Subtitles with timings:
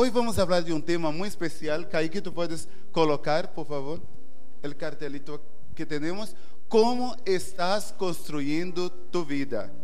[0.00, 1.84] Hoje vamos falar de um tema muito especial.
[1.84, 4.00] Kaique, tu podes colocar, por favor,
[4.62, 5.40] o cartelito
[5.74, 6.36] que temos.
[6.68, 9.74] Como estás construindo tu vida?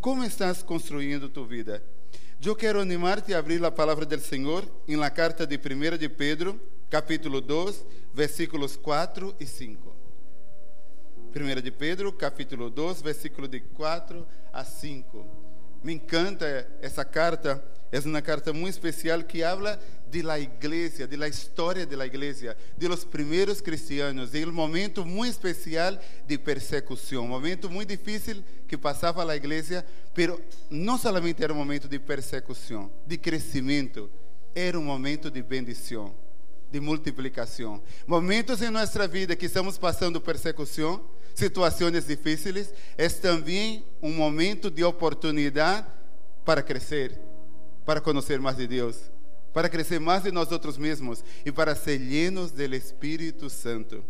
[0.00, 1.82] Como estás construindo tu vida?
[2.40, 6.08] Eu quero animar-te a abrir a palavra do Senhor em la carta de 1 de
[6.08, 9.96] Pedro, capítulo 2, versículos 4 e 5.
[11.34, 15.49] 1 de Pedro, capítulo 2, versículo de 4 a 5.
[15.82, 21.16] Me encanta essa carta, é uma carta muito especial que habla de la igreja, de
[21.16, 26.36] la história de la igreja, de los primeiros cristianos, de um momento muito especial de
[26.36, 31.88] persecução, um momento muito difícil que passava a igreja, pero não somente era um momento
[31.88, 34.10] de persecução, de crescimento,
[34.54, 36.14] era um momento de bendição,
[36.70, 37.82] de multiplicação.
[38.06, 44.84] Momentos em nossa vida que estamos passando persecução, situações difíceis, é também um momento de
[44.84, 45.86] oportunidade
[46.44, 47.18] para crescer,
[47.84, 49.10] para conhecer mais de Deus
[49.52, 54.04] para crescer mais de nós outros mesmos e para ser llenos do Espírito Santo.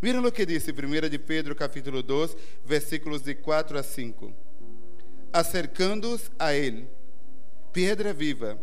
[0.00, 4.32] Miren o que diz 1 de Pedro capítulo 2, versículos de 4 a 5.
[5.32, 6.88] Acercando-os a ele,
[7.72, 8.58] pedra viva,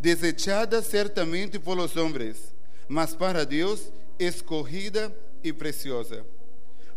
[0.00, 2.54] desechada certamente por los homens,
[2.90, 6.26] mas para Deus escorrida e preciosa.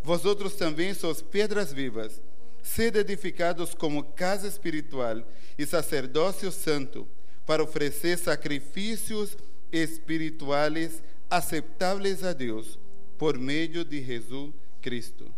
[0.01, 2.19] Vosotros também sois pedras vivas,
[2.63, 5.23] sede edificados como casa espiritual
[5.55, 7.07] e sacerdócio santo,
[7.45, 9.37] para oferecer sacrifícios
[9.71, 12.79] espirituais aceitáveis a Deus
[13.15, 15.31] por meio de Jesus Cristo.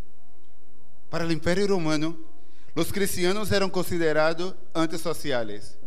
[1.10, 2.18] Para o Império Romano,
[2.74, 5.78] os cristianos eram considerados antissociais.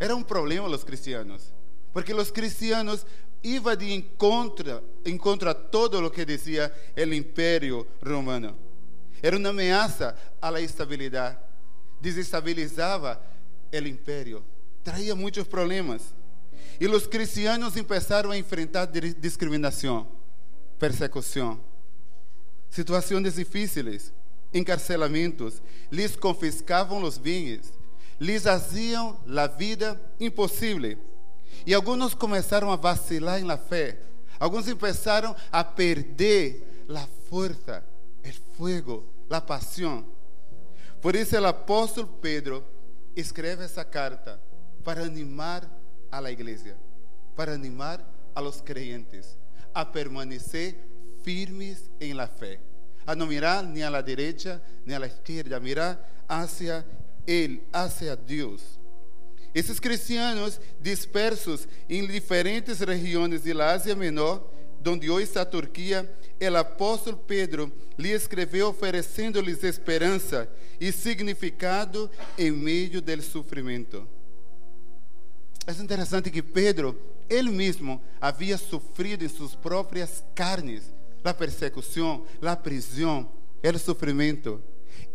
[0.00, 1.54] Era um problema os cristianos,
[1.96, 3.06] porque os cristianos
[3.42, 8.54] iam de encontro, encontro a todo o que dizia o Império Romano.
[9.22, 11.38] Era uma ameaça à estabilidade,
[11.98, 13.18] desestabilizava
[13.72, 14.44] o império
[14.84, 16.14] traía muitos problemas.
[16.78, 18.84] E os cristianos começaram a enfrentar
[19.18, 20.06] discriminação,
[20.78, 21.58] persecução,
[22.68, 24.12] situações difíceis,
[24.52, 27.72] encarcelamentos, lhes confiscavam os bens,
[28.20, 31.15] lhes faziam a vida impossível.
[31.66, 33.98] E alguns começaram a vacilar na fé,
[34.38, 37.84] alguns começaram a perder a força,
[38.24, 40.04] o fogo, a paixão.
[41.00, 42.64] Por isso, o apóstolo Pedro
[43.14, 44.40] escreve essa carta
[44.84, 45.68] para animar
[46.10, 46.76] a la iglesia,
[47.34, 48.00] para animar
[48.34, 49.36] a los creyentes
[49.74, 50.74] a permanecer
[51.22, 52.60] firmes en la fe,
[53.04, 56.84] a no mirar ni a la derecha ni a la izquierda, a mirar hacia
[57.26, 58.78] Él, hacia Dios.
[59.56, 64.46] Esses cristianos dispersos em diferentes regiões de Ásia Menor,
[64.86, 66.06] onde hoje está a Turquia,
[66.38, 70.46] o apóstolo Pedro lhe escreveu oferecendo-lhes esperança
[70.78, 74.06] e significado em meio do sofrimento.
[75.66, 76.94] É interessante que Pedro,
[77.26, 80.82] ele mesmo, havia sofrido em suas próprias carnes
[81.24, 83.26] a persecução, a prisão,
[83.64, 84.62] o sofrimento.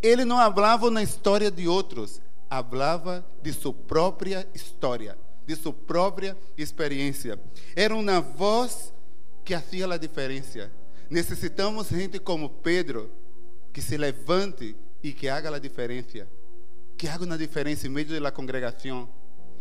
[0.02, 2.20] Ele não falava na história de outros,
[2.60, 7.38] falava de sua própria história, de sua própria experiência.
[7.76, 8.92] Era uma voz
[9.44, 10.70] que fazia a diferença.
[11.08, 13.10] Necessitamos gente como Pedro
[13.72, 16.26] que se levante e que haga a diferença,
[16.96, 19.08] que haga uma diferença em meio da congregação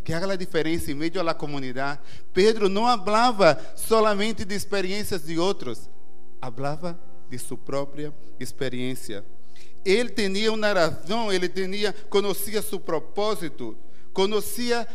[0.04, 2.00] que haga a diferença em meio à comunidade.
[2.34, 5.90] Pedro não falava solamente de experiências de outros,
[6.40, 9.24] falava de sua própria experiência.
[9.84, 13.78] Ele tinha uma razão, ele tinha, conhecia seu propósito,
[14.14, 14.88] conhecia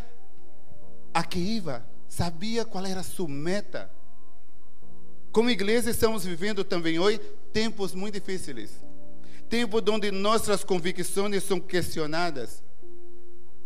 [1.13, 3.91] a que ia, sabia qual era sua meta.
[5.33, 7.19] Como igreja, estamos vivendo também hoje
[7.53, 8.71] tempos muito difíceis.
[9.49, 12.63] Tempos onde nossas convicções são questionadas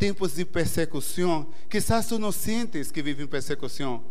[0.01, 1.47] tempos de persecução.
[1.69, 4.03] Quizás tú não sientes que vivem persecução,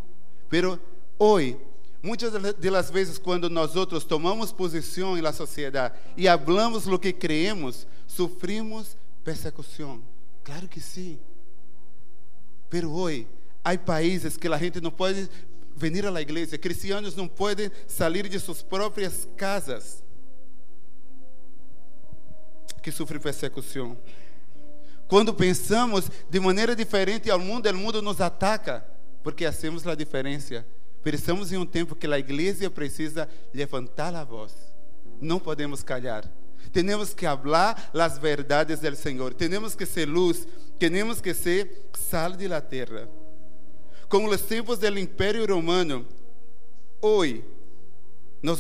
[0.48, 0.80] pero
[1.18, 1.58] hoje,
[2.02, 7.88] muitas das vezes, quando nós outros tomamos posição na sociedade e hablamos o que creemos,
[8.08, 10.02] sofrimos persecução.
[10.44, 11.20] Claro que sim.
[12.70, 13.28] Pero hoje,
[13.64, 15.30] há países que a gente não pode
[15.76, 20.04] venir à igreja, cristianos não podem sair de suas próprias casas
[22.82, 23.98] que sofrem persecução.
[25.08, 28.86] Quando pensamos de maneira diferente ao mundo, o mundo nos ataca,
[29.24, 30.66] porque hacemos a diferença.
[31.04, 34.54] Pensamos em um tempo que a igreja precisa levantar a voz.
[35.22, 36.30] Não podemos calhar.
[36.72, 39.34] Temos que falar as verdades do Senhor.
[39.34, 40.48] Temos que ser luz.
[40.78, 43.10] Temos que ser sal de la terra.
[44.08, 46.06] Como os tempos do Império Romano,
[47.02, 47.44] hoje
[48.42, 48.60] nós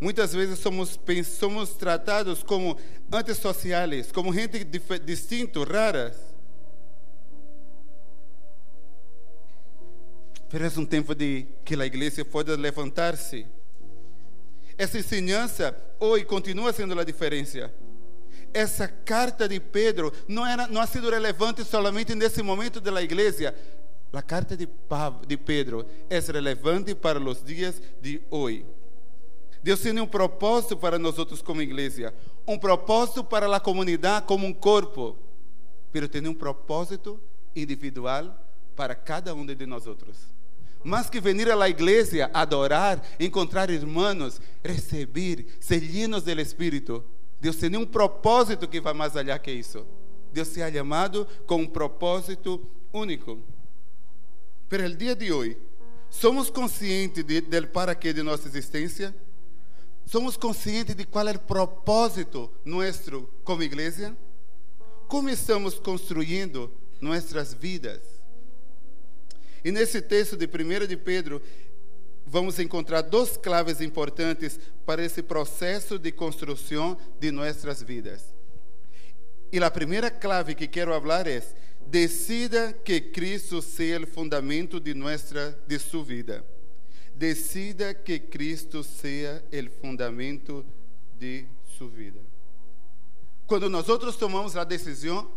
[0.00, 2.76] muitas vezes somos, somos tratados como
[3.12, 4.64] antissociais, como gente
[5.04, 6.33] distinto, raras.
[10.56, 13.44] É um tempo de que a igreja pode levantar-se.
[14.78, 17.74] Essa ensinança hoje continua sendo a diferença.
[18.52, 23.52] Essa carta de Pedro não, era, não ha sido relevante somente nesse momento da igreja.
[24.12, 24.68] A carta de,
[25.26, 28.64] de Pedro é relevante para os dias de hoje.
[29.60, 32.14] Deus tem um propósito para nós como igreja,
[32.46, 35.16] um propósito para a comunidade como um corpo,
[35.92, 37.20] mas tem um propósito
[37.56, 38.38] individual
[38.76, 40.33] para cada um de nós outros.
[40.84, 47.02] Mais que venir à igreja, adorar, encontrar irmãos, receber, ser llenos do Espírito,
[47.40, 49.86] Deus tem um propósito que vai mais além que isso.
[50.32, 52.60] Deus se ha chamado com um propósito
[52.92, 53.38] único.
[54.68, 55.56] Pero el dia de hoje,
[56.10, 59.14] somos conscientes de, del para de nossa existência?
[60.06, 64.16] Somos conscientes de qual é o propósito nosso como igreja?
[65.08, 66.70] Como estamos construindo
[67.00, 68.13] nossas vidas?
[69.64, 71.40] E nesse texto de 1 de Pedro,
[72.26, 78.34] vamos encontrar duas claves importantes para esse processo de construção de nossas vidas.
[79.50, 81.42] E a primeira clave que quero falar é:
[81.86, 86.44] decida que Cristo seja o fundamento de nossa de sua vida.
[87.14, 90.66] Decida que Cristo seja o fundamento
[91.18, 91.46] de
[91.78, 92.20] sua vida.
[93.46, 95.30] Quando nós outros tomamos a decisão,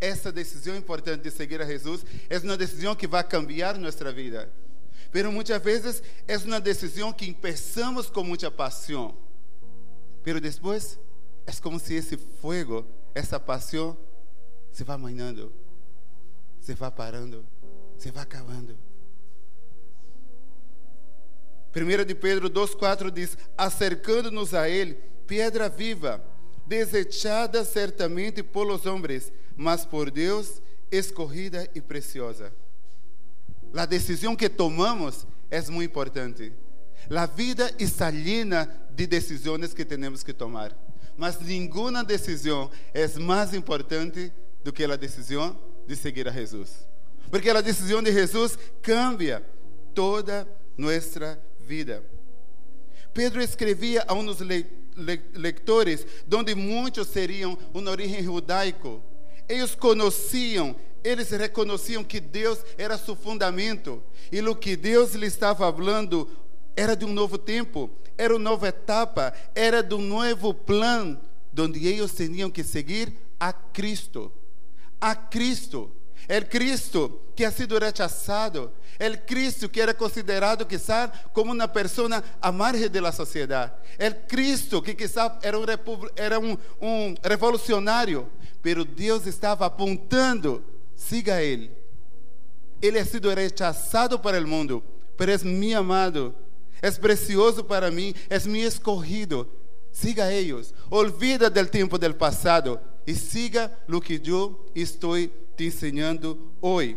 [0.00, 4.50] essa decisão importante de seguir a Jesus é uma decisão que vai cambiar nossa vida.
[5.10, 9.16] Pero muitas vezes é uma decisão que empezamos com muita paixão.
[10.22, 10.98] Pero depois
[11.46, 12.84] é como se esse fogo,
[13.14, 13.96] essa paixão,
[14.72, 15.52] se vai amanhando,
[16.60, 17.46] se vai parando,
[17.96, 18.76] se vai acabando.
[21.74, 24.94] 1 de Pedro 2,4 diz: Acercando-nos a Ele,
[25.26, 26.22] pedra viva,
[26.66, 30.60] desechada certamente por los homens, mas por Deus
[30.90, 32.52] escorrida e preciosa.
[33.74, 36.52] A decisão que tomamos é muito importante.
[37.10, 40.76] A vida está llena de decisões que temos que tomar,
[41.16, 44.32] mas nenhuma decisão é mais importante
[44.64, 45.56] do que a decisão
[45.86, 46.86] de seguir a Jesus.
[47.30, 49.44] Porque a decisão de Jesus cambia
[49.94, 52.02] toda nossa vida.
[53.12, 54.38] Pedro escrevia a uns
[55.34, 59.02] leitores, onde muitos seriam uma origem judaico.
[59.48, 64.02] Eles conheciam, eles reconheciam que Deus era seu fundamento.
[64.30, 66.28] E o que Deus lhe estava falando
[66.76, 71.18] era de um novo tempo, era uma nova etapa, era de um novo plano,
[71.58, 74.32] onde eles tinham que seguir a Cristo.
[75.00, 75.90] A Cristo.
[76.28, 82.22] El Cristo que ha sido rechazado, el Cristo que era considerado quizás como uma pessoa
[82.40, 85.64] à margem da sociedade, el Cristo que quizás era um,
[86.16, 88.28] era um, um revolucionário,
[88.62, 90.64] pero Deus estava apontando,
[90.96, 91.70] siga Ele.
[92.82, 94.82] Ele ha sido rechazado para o mundo,
[95.16, 96.34] pero é mi amado,
[96.82, 99.48] é precioso para mim, é mi escorrido.
[99.92, 105.16] Siga eles, olvida del tempo del passado e siga o que eu estou
[105.56, 106.96] te ensinando hoje.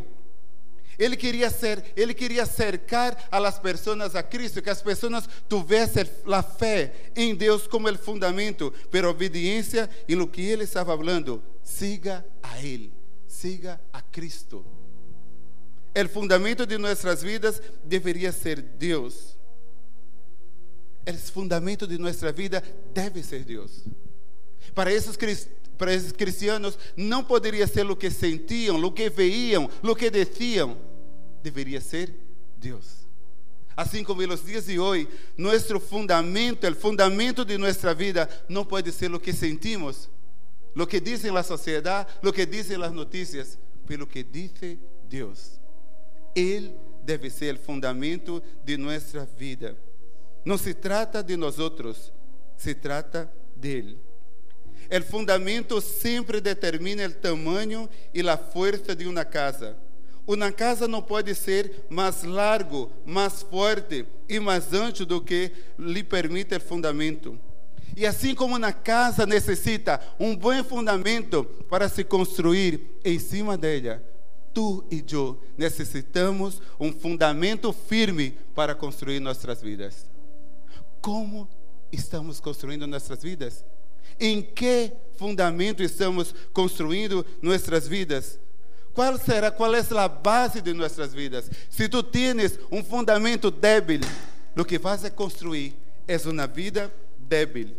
[0.99, 6.03] Ele queria ser, ele queria cercar a las pessoas a Cristo, que as pessoas tivessem
[6.25, 11.41] a fé em Deus como o fundamento, pero obediência em lo que ele estava falando.
[11.63, 12.91] Siga a Ele,
[13.25, 14.65] siga a Cristo.
[15.95, 19.37] O fundamento de nossas vidas deveria ser Deus.
[21.07, 22.61] O fundamento de nossa vida
[22.93, 23.85] deve ser Deus.
[24.75, 29.69] Para esses cristãos para esses cristianos não poderia ser o que sentiam, o que veiam,
[29.81, 30.77] o que diziam,
[31.41, 32.13] deveria ser
[32.57, 33.07] Deus.
[33.77, 35.07] Assim como nos dias de hoje,
[35.37, 40.09] nosso fundamento, o fundamento de nossa vida, não pode ser o que sentimos,
[40.75, 43.57] o que dizem a sociedade, o que dizem as notícias,
[43.87, 44.51] pelo que diz
[45.07, 45.61] Deus.
[46.35, 49.77] Ele deve ser o fundamento de nossa vida.
[50.43, 52.11] Não se trata de nós outros,
[52.57, 54.08] se trata dele.
[54.91, 59.77] O fundamento sempre determina o tamanho e a força de uma casa.
[60.25, 66.03] Uma casa não pode ser mais largo, mais forte e mais ancho do que lhe
[66.03, 67.39] permite o fundamento.
[67.97, 74.03] E assim como na casa necessita um bom fundamento para se construir em cima dela,
[74.53, 80.05] tu e eu necessitamos um fundamento firme para construir nossas vidas.
[81.01, 81.49] Como
[81.91, 83.65] estamos construindo nossas vidas?
[84.19, 88.39] Em que fundamento estamos construindo nossas vidas?
[88.93, 91.49] Qual será, qual é a base de nossas vidas?
[91.69, 94.01] Se tu tienes um fundamento débil,
[94.57, 95.73] o que vas a construir
[96.07, 97.75] é uma vida débil.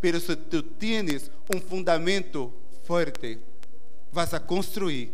[0.00, 2.52] Pero se tu tienes um fundamento
[2.84, 3.38] forte,
[4.12, 5.12] vas a construir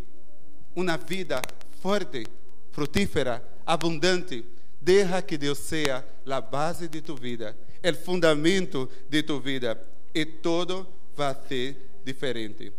[0.74, 1.40] uma vida
[1.80, 2.26] forte,
[2.72, 4.44] frutífera, abundante.
[4.80, 9.80] Deja que Deus seja a base de tu vida, o fundamento de tu vida,
[10.14, 12.72] e todo vai ser diferente.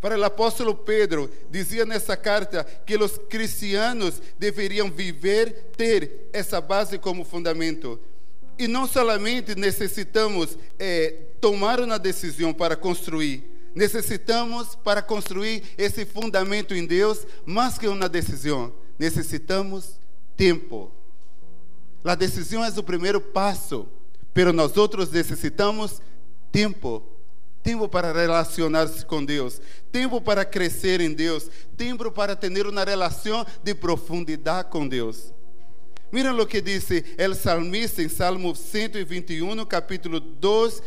[0.00, 6.98] Para o apóstolo Pedro, dizia nessa carta que os cristianos deveriam viver, ter essa base
[6.98, 8.00] como fundamento.
[8.58, 13.44] E não somente necessitamos é, tomar uma decisão para construir,
[13.74, 19.98] necessitamos para construir esse fundamento em Deus, mais que uma decisão, necessitamos
[20.34, 20.90] tempo.
[22.02, 23.86] A decisão é o primeiro passo,
[24.34, 26.00] mas nós outros necessitamos
[26.50, 27.06] tempo.
[27.62, 29.60] Tempo para relacionar-se com Deus,
[29.92, 35.34] tempo para crescer em Deus, tempo para ter uma relação de profundidade com Deus.
[36.12, 40.82] Miren lo que dice el salmista en Salmo 121, capítulo 2,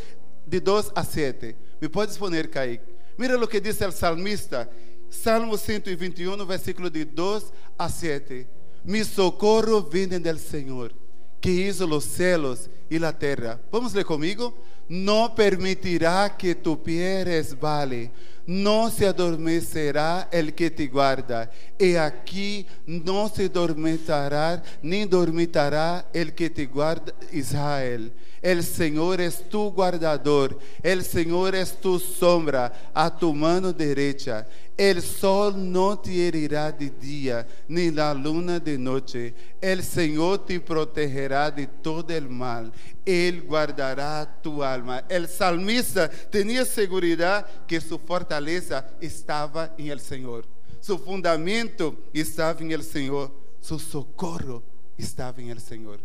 [0.46, 1.55] de 2 a 7.
[1.79, 2.84] ¿Me puedes poner, Kaique?
[3.17, 4.70] Mira lo que dice el salmista.
[5.10, 8.48] Salmo 121, versículo de 2 a 7.
[8.84, 10.93] Mi socorro viene del Señor,
[11.39, 13.62] que hizo los cielos y la tierra.
[13.72, 14.53] Vamos ler comigo?
[14.90, 18.12] No permitirá que tu pie resbale
[18.46, 21.50] não se adormecerá el que te guarda,
[21.80, 28.12] e aqui não se dormitará, nem dormitará el que te guarda, Israel.
[28.42, 34.46] El Senhor es tu guardador, el Senhor es tu sombra a tu mano derecha.
[34.78, 39.34] El sol não te herirá de dia, nem a luna de noite.
[39.62, 42.74] El Senhor te protegerá de todo el mal.
[43.05, 45.03] Ele guardará tu alma.
[45.10, 50.45] El salmista tinha segurança que sua fortaleza estava em el Senhor.
[50.81, 53.31] Seu fundamento estava em el Senhor.
[53.62, 54.63] Seu socorro
[54.98, 56.00] estava em el Senhor.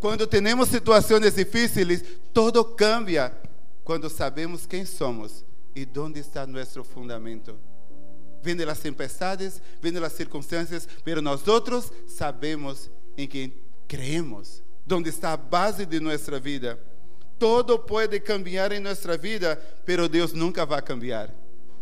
[0.00, 3.32] Quando temos situações difíceis, todo cambia
[3.84, 7.56] quando sabemos quem somos e onde está nosso fundamento.
[8.42, 13.52] Vêm as tempestades, vêm as circunstâncias, mas nós outros sabemos em quem
[13.88, 14.62] creemos,
[14.94, 16.78] onde está a base de nossa vida.
[17.38, 21.30] Todo pode cambiar em nossa vida, pero Deus nunca vai cambiar.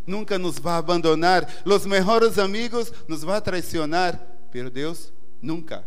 [0.07, 1.49] Nunca nos vai abandonar.
[1.65, 4.21] Os melhores amigos nos vai traicionar,
[4.51, 5.87] pero Deus nunca.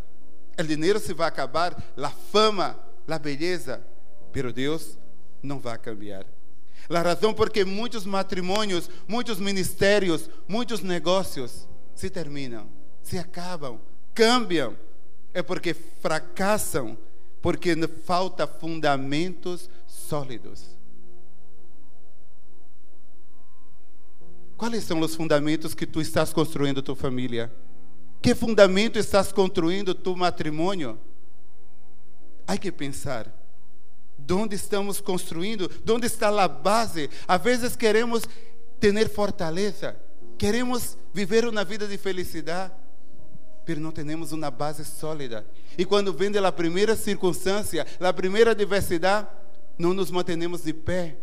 [0.59, 3.81] O dinheiro se vai acabar, a fama, a beleza,
[4.31, 4.97] pero Deus
[5.41, 6.25] não vai cambiar.
[6.89, 12.67] A razão por que muitos matrimônios, muitos ministérios, muitos negócios se terminam,
[13.03, 13.79] se acabam,
[14.13, 14.75] cambiam,
[15.33, 16.97] é porque fracassam,
[17.41, 20.77] porque falta fundamentos sólidos.
[24.57, 27.51] Quais são os fundamentos que tu estás construindo tua família?
[28.21, 30.99] Que fundamento estás construindo tu matrimônio?
[32.45, 33.33] Há que pensar.
[34.29, 35.71] Onde estamos construindo?
[35.89, 37.09] Onde está a base?
[37.25, 38.23] Às vezes queremos
[38.79, 39.95] ter fortaleza,
[40.37, 42.73] queremos viver uma vida de felicidade,
[43.75, 45.45] mas não temos uma base sólida.
[45.77, 49.27] E quando vem a primeira circunstância, a primeira diversidade,
[49.77, 51.17] não nos mantenemos de pé.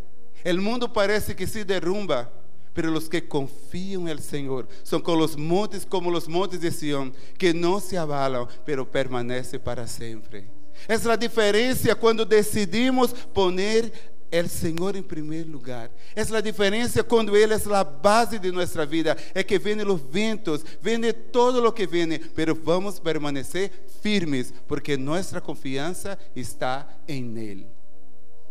[0.44, 2.30] O mundo parece que se derrumba
[2.76, 6.70] pero los que confían en el Señor son con los montes como los montes de
[6.70, 10.46] Sion, que no se abalan, pero permanece para siempre.
[10.86, 13.90] Es la diferencia cuando decidimos poner
[14.30, 15.90] el Senhor em primeiro lugar.
[16.14, 19.16] Essa é a diferença quando Ele é a base de nossa vida.
[19.34, 21.00] É que vem os ventos, vem
[21.32, 23.70] todo o que vem, mas vamos permanecer
[24.02, 27.66] firmes, porque nossa confiança está em Ele.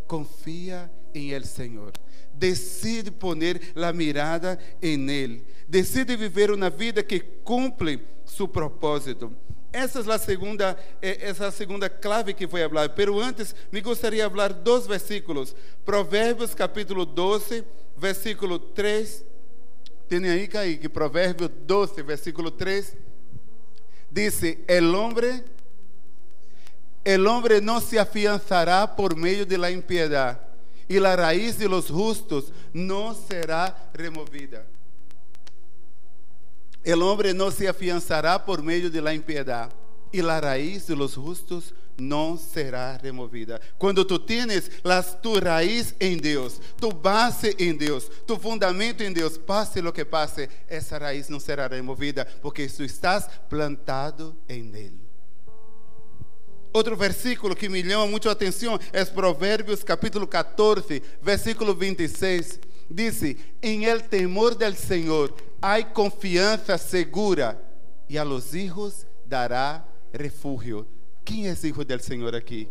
[0.07, 1.93] Confia em El Senhor
[2.37, 9.31] decide poner la mirada en Él, decide viver uma vida que cumpre su propósito.
[9.75, 12.87] Essa é a segunda, essa é segunda clave que vou falar.
[12.89, 15.53] Pero antes, me gostaria de falar dois versículos.
[15.83, 17.61] Provérbios capítulo 12,
[17.97, 19.25] versículo 3.
[20.07, 22.95] Tem aí, Kaique, Provérbios 12, versículo 3.
[24.09, 25.43] Diz: El hombre,
[27.03, 30.39] el hombre no se afianzará por meio de la impiedad
[30.87, 34.74] e a raiz de los justos não será removida.
[36.85, 39.71] El hombre no se afianzará por meio de la impiedad,
[40.13, 43.59] e a raiz de los justos não será removida.
[43.79, 49.11] Quando tu tienes las, tu raiz em Deus, tu base em Deus, tu fundamento em
[49.11, 54.67] Deus, passe o que passe, essa raiz não será removida, porque tu estás plantado em
[54.75, 55.05] Ele.
[56.71, 62.59] Outro versículo que me chama muito a atenção é Provérbios capítulo 14, versículo 26.
[62.89, 63.21] Diz:
[63.61, 67.61] Em el temor del Senhor há confiança segura,
[68.07, 70.87] e a los hijos dará refúgio.
[71.23, 72.69] Quem é hijo del Senhor aqui?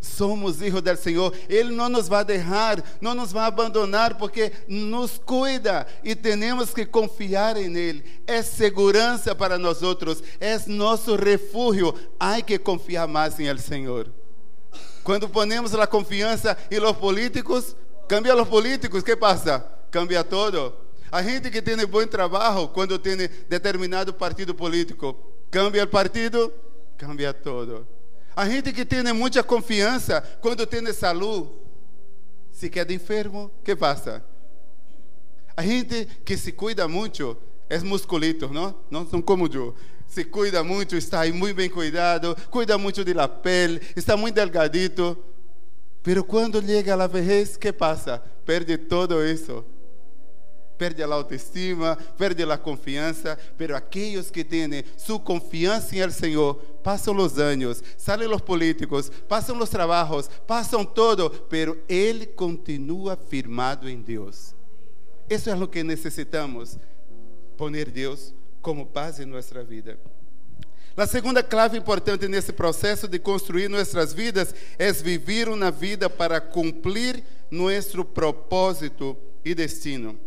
[0.00, 1.34] Somos hijos del Senhor.
[1.48, 6.84] Ele não nos vai deixar, não nos vai abandonar, porque nos cuida e temos que
[6.84, 8.04] confiar em Ele.
[8.26, 11.94] É segurança para nós outros, é nosso refúgio.
[12.20, 14.12] Há que confiar mais em El Senhor.
[15.02, 17.74] Quando ponemos a confiança em los políticos,
[18.08, 19.64] cambia los políticos, que passa?
[19.90, 20.74] Cambia todo.
[21.10, 23.16] A gente que tem bom trabalho, quando tem
[23.48, 25.16] determinado partido político,
[25.50, 26.52] cambia o partido,
[26.96, 27.86] cambia todo.
[28.34, 31.50] A gente que tem muita confiança, quando tem saúde,
[32.50, 34.24] se queda enfermo, que passa?
[35.56, 37.36] A gente que se cuida muito,
[37.68, 38.74] é musculito, não?
[38.90, 39.74] Não são como eu.
[40.06, 45.18] Se cuida muito, está aí muito bem cuidado, cuida muito da pele, está muito delgadito.
[46.02, 48.22] Pero quando chega a vejez, que passa?
[48.44, 49.64] Perde todo isso
[50.78, 56.54] perde a autoestima, perde a confiança, pero aqueles que têm sua confiança em el Senhor,
[56.82, 63.88] passam os anos, saem os políticos, passam os trabalhos, passam todo, pero ele continua firmado
[63.88, 64.54] em Deus.
[65.28, 66.78] Isso é o que necessitamos,
[67.56, 69.98] poner Deus como paz em nossa vida.
[70.98, 76.40] A segunda clave importante nesse processo de construir nossas vidas é viver uma vida para
[76.40, 80.18] cumprir nosso propósito e destino.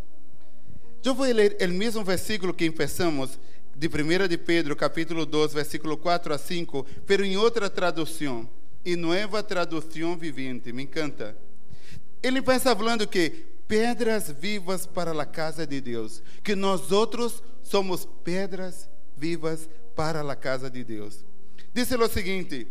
[1.04, 3.38] Eu vou ler o mesmo versículo que empezamos
[3.76, 8.48] de 1 de Pedro, capítulo 2, versículo 4 a 5, pero em outra tradução,
[8.82, 11.36] e nova tradução vivente, me encanta.
[12.22, 18.08] Ele começa falando que pedras vivas para a casa de Deus, que nós outros somos
[18.24, 18.88] pedras
[19.18, 21.24] vivas para a casa de Deus.
[21.72, 22.68] Diz o seguinte: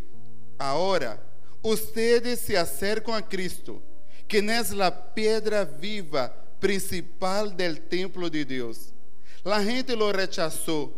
[0.57, 1.21] Agora,
[1.63, 3.81] ustedes se acercam a Cristo,
[4.27, 8.93] que é a pedra viva principal del templo de Deus.
[9.43, 10.91] La gente lo rechazó,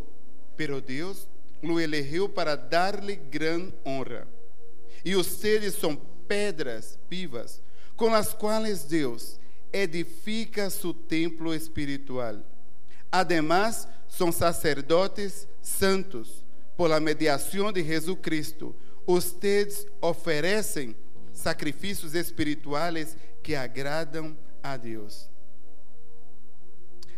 [0.57, 1.27] pero Deus
[1.61, 4.27] lo elegeu para dar-lhe gran honra.
[5.03, 5.95] E ustedes são
[6.27, 7.61] pedras vivas,
[7.95, 9.39] com as quais Deus
[9.71, 12.43] edifica su templo espiritual.
[13.13, 16.43] Además, são sacerdotes santos,
[16.75, 18.75] por la mediação de Jesucristo.
[19.05, 20.95] Ustedes oferecem
[21.31, 25.29] sacrifícios espirituais que agradam a Deus.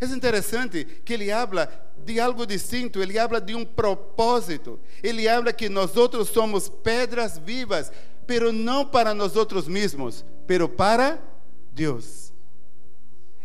[0.02, 1.72] É interessante que ele habla
[2.04, 4.78] de algo distinto, ele habla de um propósito.
[5.02, 7.90] Ele habla que nós outros somos pedras vivas,
[8.28, 11.18] pero não para nós outros mesmos, pero para
[11.72, 12.35] Deus.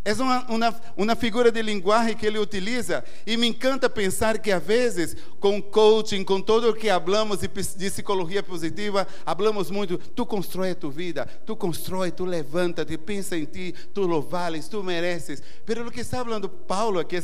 [0.03, 4.51] É uma, uma, uma figura de linguagem que ele utiliza e me encanta pensar que
[4.51, 9.99] às vezes com coaching, com tudo o que hablamos de, de psicologia positiva, hablamos muito,
[9.99, 14.23] tu constrói a tua vida, tu constrói, tu levanta, tu pensa em ti, tu lo
[14.23, 15.43] vales, tu mereces.
[15.67, 17.17] Pero o que está falando Paulo aqui,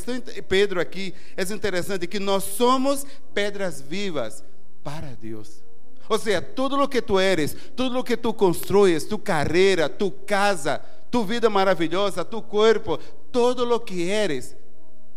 [0.47, 4.43] Pedro aqui, é interessante que nós somos pedras vivas
[4.83, 5.63] para Deus.
[6.07, 10.11] Ou seja, tudo o que tu eres, tudo o que tu construyes, tu carreira, tu
[10.11, 12.97] casa, tu vida maravilhosa, tu corpo,
[13.31, 14.55] todo lo que eres,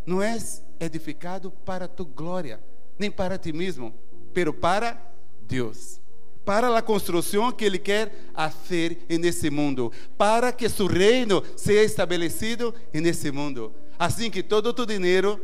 [0.07, 0.37] não é
[0.79, 2.61] edificado para tu glória,
[2.98, 3.94] nem para ti mesmo,
[4.33, 5.00] pero para
[5.42, 6.00] Deus.
[6.44, 12.74] Para a construção que Ele quer fazer nesse mundo, para que seu reino seja estabelecido
[12.92, 13.72] nesse mundo.
[13.98, 15.38] Assim que todo tu dinheiro,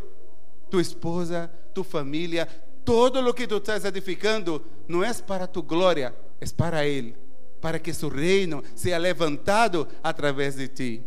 [0.71, 2.49] tu esposa, tu família,
[2.85, 7.26] todo o que tu estás edificando, não é para tu glória, é para Ele
[7.61, 11.03] para que seu reino seja levantado através de ti.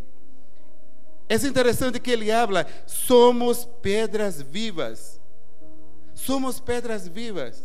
[1.28, 5.20] É interessante que ele habla, somos pedras vivas.
[6.16, 7.64] Somos pedras vivas.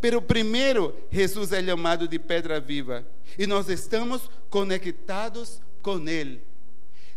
[0.00, 3.04] Pero primeiro, Jesus é chamado de pedra viva.
[3.38, 6.42] E nós estamos conectados com Ele.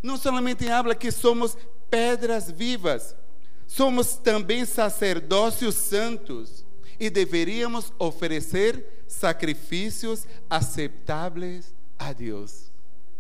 [0.02, 1.58] Não somente habla que somos
[1.90, 3.16] pedras vivas,
[3.68, 6.63] somos também sacerdócios santos
[7.00, 12.72] e deveríamos oferecer sacrifícios aceitáveis a Deus.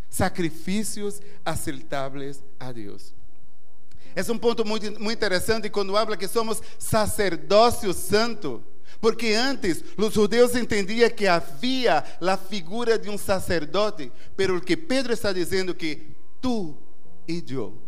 [0.09, 3.13] Sacrifícios aceitáveis a Deus.
[4.15, 8.63] É um ponto muito, muito interessante quando habla que somos sacerdócio santo.
[9.01, 14.77] Porque antes os judeus entendiam que havia a figura de um sacerdote, pero o que
[14.77, 16.77] Pedro está dizendo que tu
[17.27, 17.81] e eu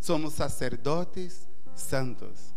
[0.00, 2.53] somos sacerdotes santos.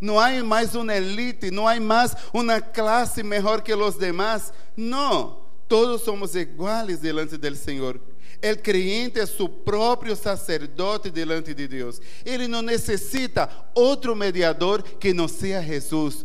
[0.00, 4.52] Não há mais uma elite, não há mais uma classe melhor que os demais.
[4.76, 8.00] Não, todos somos iguais delante do Senhor.
[8.40, 12.00] O crente é seu próprio sacerdote delante de Deus.
[12.24, 16.24] Ele não necessita outro mediador que não seja Jesus.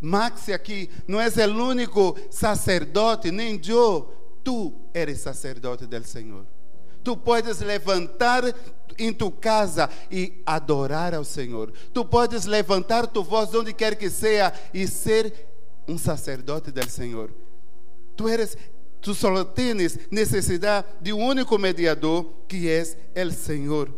[0.00, 4.12] Max aqui não é o único sacerdote, nem eu.
[4.42, 6.44] Tu eres sacerdote do Senhor.
[7.02, 8.44] Tu podes levantar
[8.98, 11.72] em tu casa e adorar ao Senhor.
[11.92, 15.32] Tu podes levantar tu voz onde quer que seja e ser
[15.88, 17.30] um sacerdote do Senhor.
[18.16, 18.56] Tu eres
[19.02, 23.92] Tu só tens necessidade de um único mediador, que é o Senhor.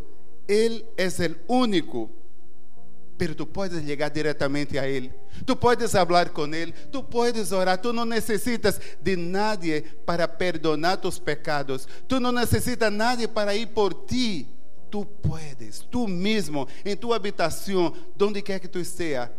[0.47, 1.07] Ele é
[1.47, 2.09] o único.
[3.17, 5.11] Pero tu podes chegar diretamente a Ele.
[5.45, 6.73] Tu podes falar com Ele.
[6.91, 7.77] Tu podes orar.
[7.77, 11.87] Tu não necessitas de nadie para perdonar tus pecados.
[12.07, 14.49] Tu não necessitas de nadie para ir por ti.
[14.91, 19.31] Tu puedes, tu mesmo, em tua habitação, donde quer que tu esteja,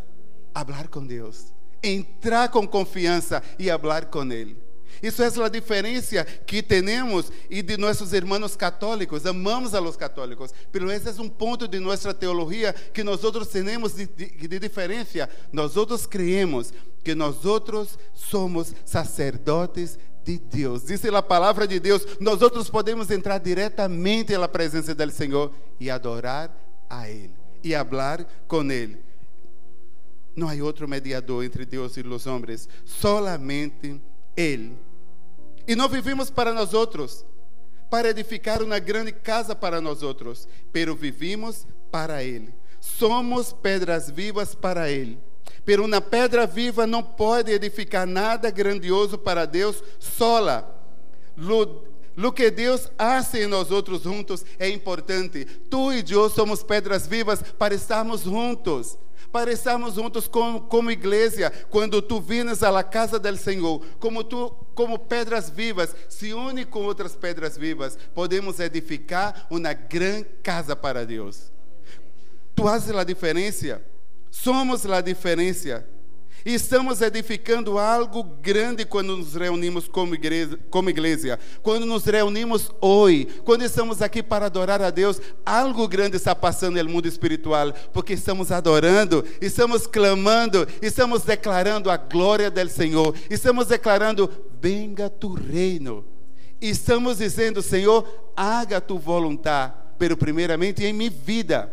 [0.52, 1.52] falar com Deus.
[1.82, 4.65] Entrar com confiança e falar com Ele.
[5.02, 9.26] Isso é a diferença que temos e de nossos irmãos católicos.
[9.26, 13.20] Amamos a los católicos, pero esse é um ponto de nossa teologia que nós
[13.52, 15.28] temos de, de, de diferença.
[15.52, 15.74] Nós
[16.06, 16.72] creemos
[17.04, 17.36] que nós
[18.14, 20.84] somos sacerdotes de Deus.
[20.84, 26.50] Diz a palavra de Deus, nós podemos entrar diretamente na presença do Senhor e adorar
[26.90, 28.98] a Ele e falar com Ele.
[30.34, 34.00] Não há outro mediador entre Deus e os homens, solamente
[34.36, 34.76] Ele.
[35.66, 37.24] E não vivimos para nós outros,
[37.90, 42.54] para edificar uma grande casa para nós outros, pero vivimos para Ele.
[42.80, 45.18] Somos pedras vivas para Ele.
[45.64, 50.72] Pero uma pedra viva não pode edificar nada grandioso para Deus sola.
[51.36, 51.84] Lo,
[52.16, 55.44] lo que Deus hace em nós outros juntos é importante.
[55.44, 58.96] Tu e eu somos pedras vivas para estarmos juntos
[59.36, 64.48] para estarmos juntos como, como igreja, quando tu vienes à casa do Senhor, como tu,
[64.74, 71.04] como pedras vivas, se une com outras pedras vivas, podemos edificar uma grande casa para
[71.04, 71.52] Deus.
[72.54, 73.82] Tu haces a diferença,
[74.30, 75.86] somos a diferença.
[76.46, 81.40] E estamos edificando algo grande quando nos reunimos como igreja, como igreja.
[81.60, 86.80] Quando nos reunimos hoje, quando estamos aqui para adorar a Deus, algo grande está passando
[86.80, 93.66] no mundo espiritual, porque estamos adorando, estamos clamando, estamos declarando a glória do Senhor, estamos
[93.66, 94.30] declarando:
[94.62, 96.04] venga tu reino.
[96.60, 98.06] Estamos dizendo, Senhor,
[98.36, 101.72] haga tu vontade, pero primeiramente em minha vida,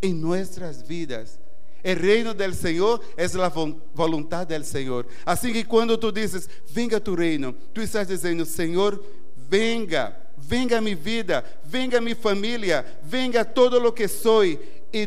[0.00, 1.38] em nossas vidas.
[1.84, 3.48] O reino del Senhor é a
[3.94, 5.06] vontade del Senhor.
[5.24, 9.02] Assim que quando tu dizes, venga tu reino, tu estás dizendo, Senhor,
[9.48, 14.58] venga, venga minha vida, venga minha família, venga todo lo que sou, e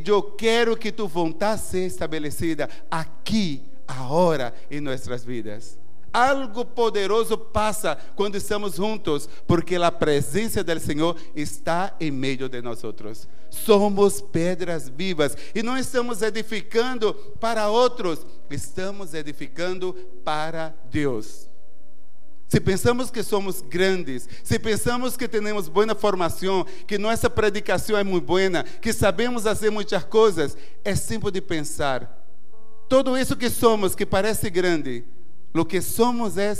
[0.05, 5.80] eu quero que tu vontade seja estabelecida aqui, agora, em nossas vidas.
[6.13, 12.61] Algo poderoso passa quando estamos juntos, porque a presença do Senhor está em meio de
[12.61, 12.81] nós.
[13.49, 19.93] Somos pedras vivas e não estamos edificando para outros, estamos edificando
[20.23, 21.47] para Deus.
[22.51, 28.03] Se pensamos que somos grandes, se pensamos que temos boa formação, que nossa predicação é
[28.03, 32.17] muito boa, que sabemos fazer muitas coisas, é simples de pensar.
[32.89, 35.05] Tudo isso que somos, que parece grande,
[35.53, 36.53] Lo que somos é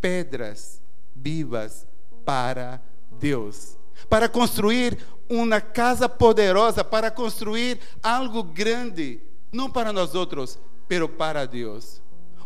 [0.00, 0.80] pedras
[1.14, 1.86] vivas
[2.24, 2.82] para
[3.18, 3.76] Deus.
[4.08, 9.20] Para construir uma casa poderosa, para construir algo grande,
[9.52, 12.02] não para nós outros, pero para Deus.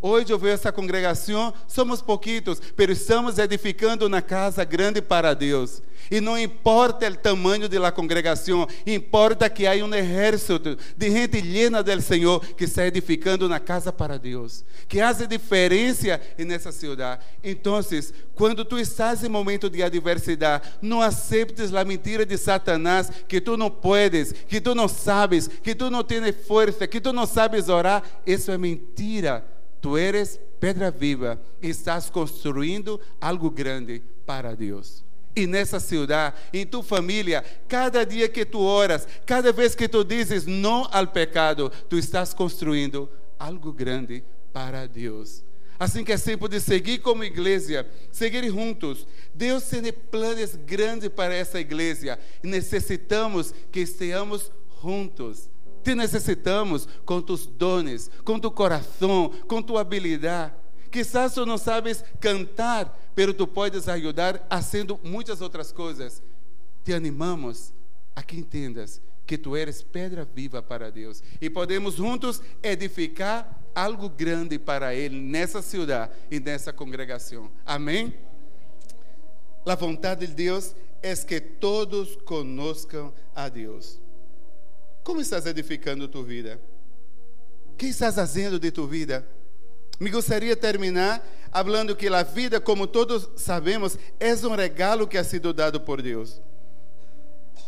[0.06, 5.82] Hoje eu vejo essa congregação, somos pouquitos, mas estamos edificando uma casa grande para Deus.
[6.10, 11.82] E não importa o tamanho da congregação, importa que há um exército de gente llena
[11.82, 17.22] do Senhor que está edificando uma casa para Deus, que faz diferença nessa cidade.
[17.42, 17.80] Então,
[18.34, 23.56] quando tu estás em momento de adversidade, não aceptes a mentira de Satanás que tu
[23.56, 27.70] não puedes, que tu não sabes, que tu não tens força, que tu não sabes
[27.70, 28.02] orar.
[28.26, 29.53] Isso é mentira
[29.84, 35.04] Tu eres pedra viva e estás construindo algo grande para Deus.
[35.36, 40.02] E nessa cidade, em tua família, cada dia que tu oras, cada vez que tu
[40.02, 45.44] dizes não ao pecado, tu estás construindo algo grande para Deus.
[45.78, 49.06] Assim que é tempo de seguir como igreja, seguir juntos.
[49.34, 54.50] Deus tem planos grandes para essa igreja e necessitamos que estejamos
[54.82, 55.50] juntos.
[55.84, 60.54] Te necessitamos com tus dones, com tu coração, com tua habilidade.
[60.90, 66.22] Quizás tu não sabes cantar, pero tu podes ajudar fazendo muitas outras coisas.
[66.82, 67.74] Te animamos
[68.16, 74.08] a que entendas que tu eres pedra viva para Deus e podemos juntos edificar algo
[74.08, 77.50] grande para Ele nessa cidade e nessa congregação.
[77.66, 78.14] Amém?
[79.66, 84.03] A vontade de Deus é que todos conozcam a Deus.
[85.04, 86.58] Como estás edificando tua vida?
[87.70, 89.24] O que estás fazendo de tua vida?
[90.00, 95.18] Me gostaria de terminar falando que a vida, como todos sabemos, é um regalo que
[95.18, 96.40] ha sido dado por Deus.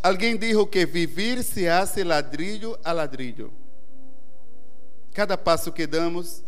[0.02, 3.52] Alguém disse que vivir se hace ladrilho a ladrilho.
[5.12, 6.42] Cada passo que damos,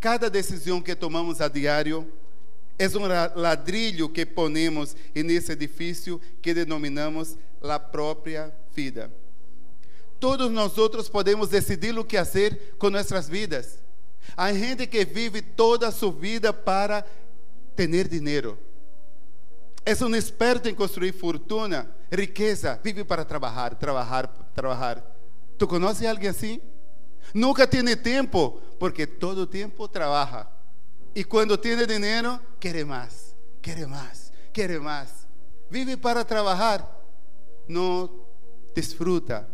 [0.00, 2.10] cada decisão que tomamos a diário,
[2.78, 9.10] é um ladrilho que ponemos nesse edifício que denominamos a própria vida.
[10.20, 13.78] Todos nós outros podemos decidir o que fazer com nossas vidas.
[14.36, 17.04] Há gente que vive toda a sua vida para
[17.74, 18.58] ter dinheiro.
[19.84, 25.02] É um experto em construir fortuna, riqueza, vive para trabalhar, trabalhar, trabalhar.
[25.56, 26.60] Tu conhece alguém assim?
[27.32, 30.46] Nunca tem tempo, porque todo tempo trabalha.
[31.14, 35.26] E quando tem dinheiro, quer mais, quer mais, quer mais.
[35.70, 36.86] Vive para trabalhar,
[37.66, 38.10] não
[38.74, 39.48] desfruta.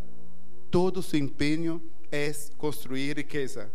[0.74, 3.70] Todo seu empenho é construir riqueza.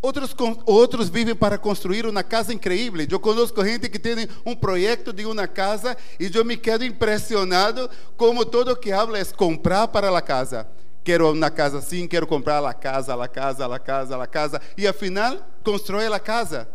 [0.00, 0.32] Outros,
[0.64, 3.04] outros vivem para construir uma casa incrível.
[3.10, 7.90] Eu conosco gente que tem um projeto de uma casa e eu me quedo impressionado
[8.16, 10.64] como todo que habla é comprar para a casa.
[11.02, 14.62] Quero uma casa assim, quero comprar a casa, a casa, a casa, a casa.
[14.78, 16.68] E afinal, constrói a casa.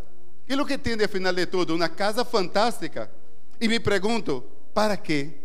[0.46, 1.74] E o que tem afinal de tudo?
[1.74, 3.10] Uma casa fantástica.
[3.62, 4.44] E me pergunto,
[4.74, 5.45] para quê?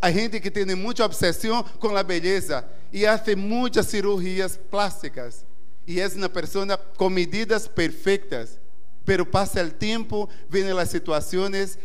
[0.00, 5.44] A gente que tem muita obsessão com a beleza e faz muitas cirurgias plásticas
[5.86, 8.58] e é uma pessoa com medidas perfeitas.
[9.04, 11.78] Pero passa o tempo, vêm as situações,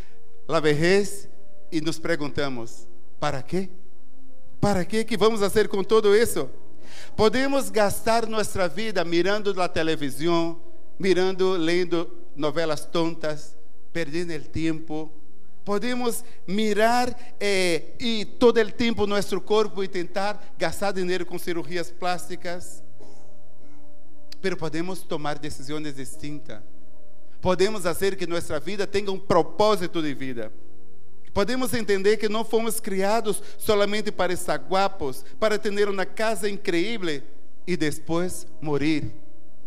[0.47, 1.30] a vejez
[1.71, 2.88] e nos perguntamos:
[3.19, 3.69] para quê?
[4.60, 6.50] Para quê que vamos fazer com tudo isso?
[7.15, 10.60] Podemos gastar nossa vida mirando a televisão,
[11.00, 13.56] mirando, lendo novelas tontas,
[13.93, 15.12] perdendo o tempo.
[15.63, 21.91] Podemos mirar eh, e todo o tempo nosso corpo e tentar gastar dinheiro com cirurgias
[21.91, 22.84] plásticas
[24.41, 26.60] pero podemos tomar decisões distintas.
[27.39, 30.52] Podemos fazer que nossa vida tenha um propósito de vida.
[31.34, 37.21] Podemos entender que não fomos criados solamente para estar guapos, para ter uma casa incrível
[37.65, 39.13] e depois morrer.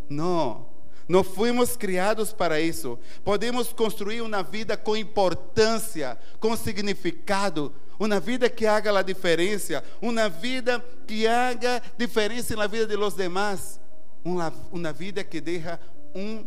[0.08, 0.73] Não.
[1.08, 2.98] Não fomos criados para isso.
[3.22, 10.28] Podemos construir uma vida com importância, com significado, uma vida que haga a diferença, uma
[10.28, 13.80] vida que haga diferença na vida de los demás
[14.24, 15.78] uma, uma vida que deixa
[16.14, 16.46] um,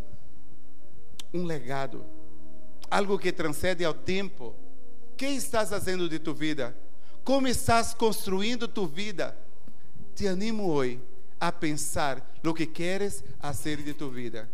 [1.34, 2.04] um legado,
[2.89, 4.56] algo que transcende ao tempo.
[5.13, 6.76] O que estás fazendo de tu vida?
[7.24, 9.38] Como estás construindo tu vida?
[10.15, 11.00] Te animo hoje
[11.39, 14.50] a pensar no que queres fazer de tu vida.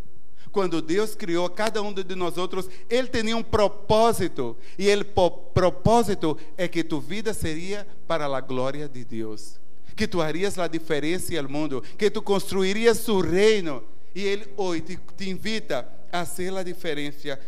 [0.52, 4.56] Quando Deus criou cada um de nós outros, Ele tinha um propósito.
[4.78, 9.63] E o propósito é que tu vida seria para a glória de Deus
[9.96, 13.84] que tu harias a diferença no mundo, que tu construirias su reino.
[14.15, 17.39] E Ele hoje te, te invita a ser a diferença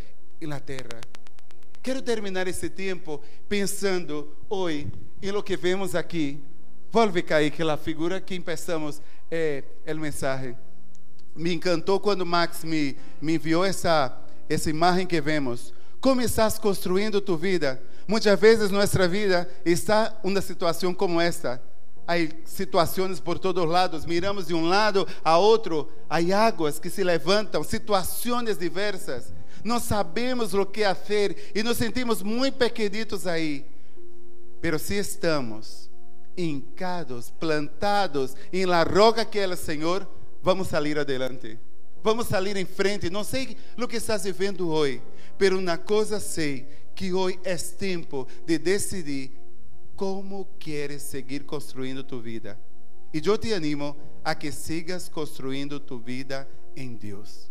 [0.41, 1.02] na terra.
[1.82, 4.88] Quero terminar esse tempo pensando hoje
[5.21, 6.39] em lo que vemos aqui.
[6.91, 10.57] Volve cair que a figura que começamos é o mensagem.
[11.35, 14.17] Me encantou quando Max me, me enviou essa,
[14.49, 15.73] essa imagem que vemos.
[15.99, 17.81] Como estás construindo tu vida?
[18.07, 21.61] Muitas vezes nossa vida está uma situação como esta
[22.07, 27.03] há situações por todos lados, miramos de um lado a outro, há águas que se
[27.03, 29.33] levantam, situações diversas.
[29.63, 33.65] Não sabemos o que fazer e nos sentimos muito pequenitos aí.
[34.61, 35.89] Pero se estamos
[36.38, 40.08] hincados, plantados em la roca que é o Senhor,
[40.41, 41.60] vamos sair adelante.
[42.04, 43.10] Vamos sair em frente.
[43.10, 45.02] Não sei o que estás vivendo hoje,
[45.38, 49.32] pero uma coisa sei, que hoje é tempo de decidir
[49.95, 52.60] como quieres seguir construindo tu vida.
[53.13, 57.50] E eu te animo a que sigas construindo tu vida em Deus.